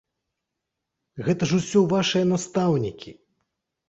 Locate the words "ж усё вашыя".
1.51-2.25